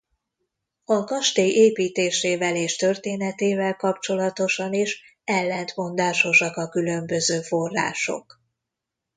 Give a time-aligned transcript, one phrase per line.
[0.85, 8.41] A kastély építésével és történetével kapcsolatosan is ellentmondásosak a különböző források.